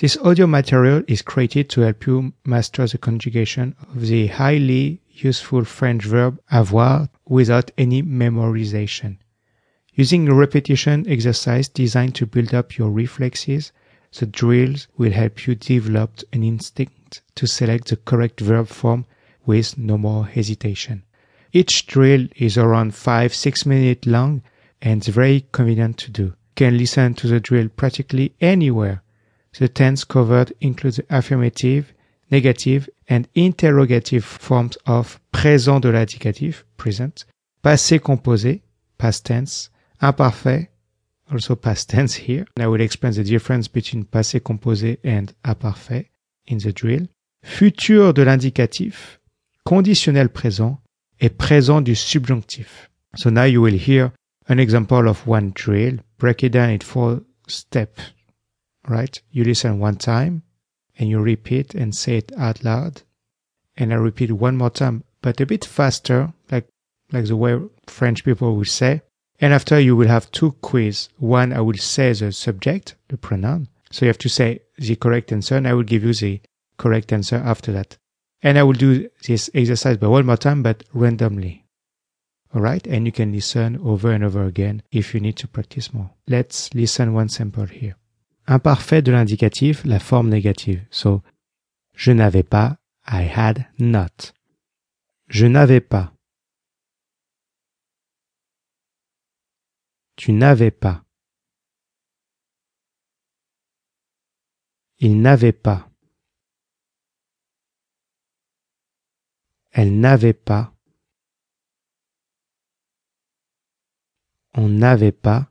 This 0.00 0.16
audio 0.16 0.48
material 0.48 1.04
is 1.06 1.22
created 1.22 1.70
to 1.70 1.82
help 1.82 2.04
you 2.04 2.32
master 2.44 2.84
the 2.84 2.98
conjugation 2.98 3.76
of 3.94 4.00
the 4.00 4.26
highly 4.26 5.00
useful 5.08 5.64
French 5.64 6.04
verb 6.04 6.40
avoir 6.50 7.08
without 7.28 7.70
any 7.78 8.02
memorization. 8.02 9.18
Using 9.92 10.26
a 10.26 10.34
repetition 10.34 11.08
exercise 11.08 11.68
designed 11.68 12.16
to 12.16 12.26
build 12.26 12.52
up 12.52 12.76
your 12.76 12.90
reflexes, 12.90 13.70
the 14.18 14.26
drills 14.26 14.88
will 14.96 15.12
help 15.12 15.46
you 15.46 15.54
develop 15.54 16.22
an 16.32 16.42
instinct 16.42 17.22
to 17.36 17.46
select 17.46 17.86
the 17.86 17.96
correct 17.96 18.40
verb 18.40 18.66
form 18.66 19.06
with 19.46 19.78
no 19.78 19.96
more 19.96 20.26
hesitation. 20.26 21.04
Each 21.52 21.86
drill 21.86 22.26
is 22.34 22.58
around 22.58 22.94
5-6 22.94 23.64
minutes 23.64 24.08
long 24.08 24.42
and 24.82 25.04
very 25.04 25.46
convenient 25.52 25.98
to 25.98 26.10
do. 26.10 26.22
You 26.24 26.34
can 26.56 26.78
listen 26.78 27.14
to 27.14 27.28
the 27.28 27.38
drill 27.38 27.68
practically 27.68 28.34
anywhere. 28.40 29.03
The 29.58 29.68
tense 29.68 30.04
covered 30.04 30.52
includes 30.60 30.96
the 30.96 31.04
affirmative, 31.10 31.92
negative 32.30 32.88
and 33.08 33.28
interrogative 33.34 34.24
forms 34.24 34.76
of 34.86 35.20
présent 35.32 35.80
de 35.80 35.90
l'indicatif, 35.90 36.64
present, 36.76 37.24
passé 37.62 38.00
composé, 38.00 38.62
past 38.98 39.26
tense, 39.26 39.70
imparfait, 40.00 40.70
also 41.30 41.54
past 41.54 41.90
tense 41.90 42.14
here. 42.14 42.46
And 42.56 42.64
I 42.64 42.66
will 42.66 42.80
explain 42.80 43.12
the 43.12 43.22
difference 43.22 43.68
between 43.68 44.04
passé 44.04 44.40
composé 44.40 44.98
and 45.04 45.32
imparfait 45.44 46.10
in 46.46 46.58
the 46.58 46.72
drill. 46.72 47.06
Futur 47.44 48.12
de 48.12 48.22
l'indicatif, 48.22 49.20
conditionnel 49.64 50.30
présent 50.30 50.80
et 51.20 51.30
présent 51.30 51.80
du 51.80 51.94
subjonctif. 51.94 52.90
So 53.16 53.30
now 53.30 53.44
you 53.44 53.62
will 53.62 53.78
hear 53.78 54.12
an 54.48 54.58
example 54.58 55.08
of 55.08 55.26
one 55.26 55.52
drill. 55.54 55.98
Break 56.18 56.42
it 56.42 56.52
down 56.52 56.70
in 56.70 56.80
four 56.80 57.20
steps. 57.46 58.14
Right? 58.88 59.20
You 59.30 59.44
listen 59.44 59.78
one 59.78 59.96
time 59.96 60.42
and 60.98 61.08
you 61.08 61.20
repeat 61.20 61.74
and 61.74 61.94
say 61.94 62.18
it 62.18 62.32
out 62.36 62.64
loud. 62.64 63.02
And 63.76 63.92
I 63.92 63.96
repeat 63.96 64.32
one 64.32 64.56
more 64.56 64.70
time, 64.70 65.04
but 65.22 65.40
a 65.40 65.46
bit 65.46 65.64
faster, 65.64 66.32
like 66.50 66.68
like 67.12 67.26
the 67.26 67.36
way 67.36 67.60
French 67.86 68.24
people 68.24 68.56
will 68.56 68.64
say. 68.64 69.02
And 69.40 69.52
after 69.52 69.78
you 69.80 69.96
will 69.96 70.08
have 70.08 70.30
two 70.30 70.52
quiz. 70.62 71.08
One 71.18 71.52
I 71.52 71.60
will 71.60 71.76
say 71.76 72.12
the 72.12 72.32
subject, 72.32 72.94
the 73.08 73.16
pronoun. 73.16 73.68
So 73.90 74.04
you 74.04 74.08
have 74.08 74.18
to 74.18 74.28
say 74.28 74.60
the 74.78 74.96
correct 74.96 75.32
answer 75.32 75.56
and 75.56 75.68
I 75.68 75.74
will 75.74 75.82
give 75.82 76.04
you 76.04 76.14
the 76.14 76.40
correct 76.78 77.12
answer 77.12 77.36
after 77.36 77.72
that. 77.72 77.96
And 78.42 78.58
I 78.58 78.62
will 78.62 78.74
do 78.74 79.08
this 79.26 79.50
exercise 79.54 79.96
by 79.96 80.06
one 80.06 80.26
more 80.26 80.36
time, 80.36 80.62
but 80.62 80.84
randomly. 80.92 81.64
Alright? 82.54 82.86
And 82.86 83.06
you 83.06 83.12
can 83.12 83.32
listen 83.32 83.78
over 83.78 84.12
and 84.12 84.22
over 84.22 84.44
again 84.44 84.82
if 84.92 85.14
you 85.14 85.20
need 85.20 85.36
to 85.38 85.48
practice 85.48 85.92
more. 85.92 86.10
Let's 86.28 86.72
listen 86.74 87.14
one 87.14 87.28
sample 87.28 87.66
here. 87.66 87.96
Imparfait 88.46 89.00
de 89.00 89.10
l'indicatif, 89.10 89.84
la 89.84 89.98
forme 89.98 90.28
négative. 90.28 90.86
So, 90.90 91.22
je 91.94 92.12
n'avais 92.12 92.42
pas, 92.42 92.78
I 93.06 93.28
had 93.34 93.66
not. 93.78 94.32
Je 95.28 95.46
n'avais 95.46 95.80
pas. 95.80 96.12
Tu 100.16 100.32
n'avais 100.32 100.70
pas. 100.70 101.04
Il 104.98 105.20
n'avait 105.20 105.52
pas. 105.52 105.90
Elle 109.72 109.98
n'avait 109.98 110.34
pas. 110.34 110.72
On 114.54 114.68
n'avait 114.68 115.12
pas. 115.12 115.50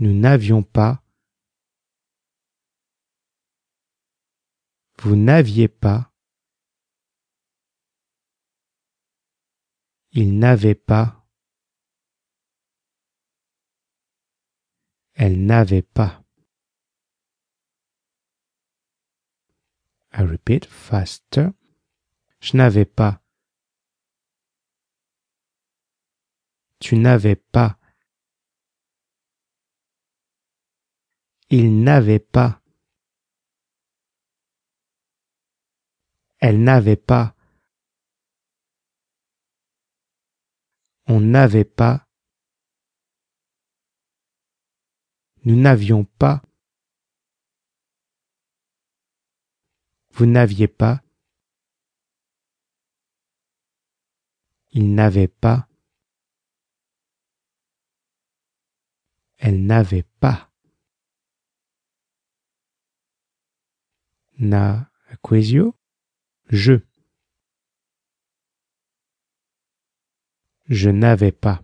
Nous 0.00 0.14
n'avions 0.14 0.62
pas. 0.62 1.04
Vous 4.98 5.14
n'aviez 5.14 5.68
pas. 5.68 6.10
Il 10.12 10.38
n'avait 10.38 10.74
pas. 10.74 11.26
Elle 15.12 15.44
n'avait 15.44 15.82
pas. 15.82 16.24
I 20.12 20.22
repeat 20.22 20.64
faster. 20.64 21.48
Je 22.40 22.56
n'avais 22.56 22.86
pas. 22.86 23.22
Tu 26.78 26.96
n'avais 26.96 27.36
pas. 27.36 27.79
Il 31.52 31.82
n'avait 31.82 32.20
pas. 32.20 32.62
Elle 36.38 36.62
n'avait 36.62 36.94
pas. 36.94 37.34
On 41.06 41.18
n'avait 41.20 41.64
pas. 41.64 42.06
Nous 45.44 45.56
n'avions 45.56 46.04
pas. 46.04 46.40
Vous 50.12 50.26
n'aviez 50.26 50.68
pas. 50.68 51.02
Il 54.70 54.94
n'avait 54.94 55.26
pas. 55.26 55.66
Elle 59.38 59.66
n'avait 59.66 60.04
pas. 60.20 60.49
Na. 64.40 64.90
Je. 66.48 66.72
Je 70.66 70.88
n'avais 70.88 71.30
pas. 71.30 71.62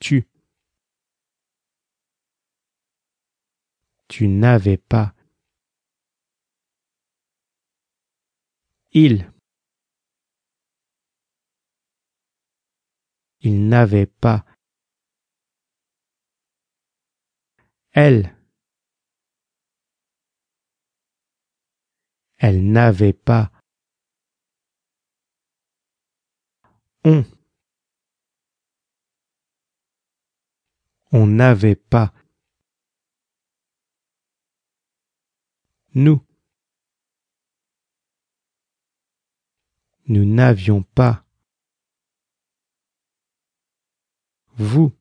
Tu. 0.00 0.28
Tu 4.08 4.28
n'avais 4.28 4.76
pas. 4.76 5.14
Il. 8.92 9.32
Il 13.40 13.66
n'avait 13.68 14.04
pas. 14.04 14.44
Elle. 17.92 18.39
Elle 22.42 22.72
n'avait 22.72 23.12
pas. 23.12 23.52
On. 27.04 27.22
On 31.12 31.26
n'avait 31.26 31.76
pas. 31.76 32.14
Nous. 35.94 36.24
Nous 40.06 40.24
n'avions 40.24 40.82
pas. 40.82 41.26
Vous. 44.54 44.92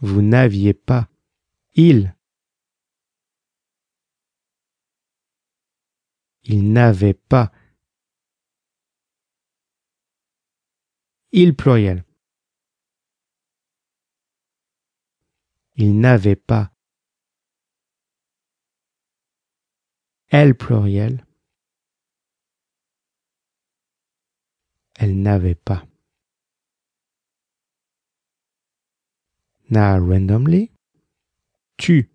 Vous 0.00 0.20
n'aviez 0.20 0.74
pas. 0.74 1.08
Il. 1.74 2.14
Il 6.52 6.72
n'avait 6.72 7.14
pas. 7.14 7.52
Il 11.30 11.54
pluriel. 11.54 12.04
Il 15.76 16.00
n'avait 16.00 16.34
pas. 16.34 16.72
Elle 20.26 20.56
pluriel. 20.56 21.24
Elle 24.98 25.22
n'avait 25.22 25.54
pas. 25.54 25.86
Now 29.70 30.00
randomly. 30.00 30.72
Tu. 31.76 32.10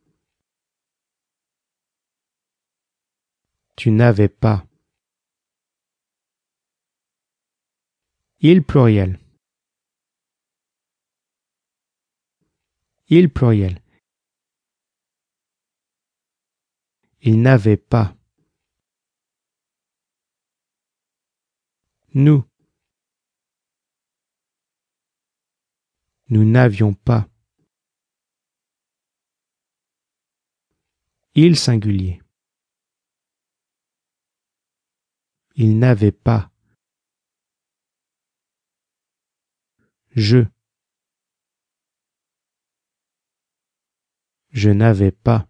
Tu 3.76 3.92
n'avais 3.92 4.30
pas. 4.30 4.66
Il 8.40 8.64
pluriel. 8.64 9.20
Il 13.08 13.30
pluriel. 13.32 13.82
Il 17.22 17.42
n'avait 17.42 17.78
pas. 17.78 18.16
Nous. 22.14 22.44
Nous 26.30 26.46
n'avions 26.46 26.94
pas. 26.94 27.28
Il 31.36 31.58
singulier. 31.58 32.25
Il 35.56 35.80
n'avait 35.80 36.12
pas. 36.12 36.52
Je. 40.12 40.46
Je 44.50 44.70
n'avais 44.70 45.12
pas. 45.12 45.48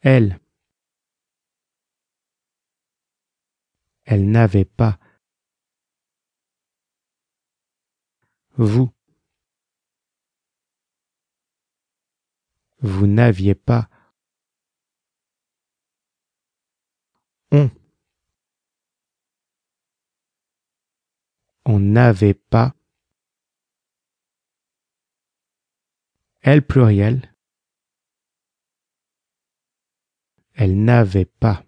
Elle. 0.00 0.40
Elle 4.04 4.30
n'avait 4.30 4.64
pas. 4.64 4.98
Vous. 8.56 8.90
Vous 12.80 13.06
n'aviez 13.06 13.54
pas. 13.54 13.90
On. 17.56 17.70
N'avait 21.78 22.34
pas. 22.34 22.74
Elle 26.42 26.64
pluriel. 26.64 27.34
Elle 30.54 30.84
n'avait 30.84 31.24
pas. 31.24 31.65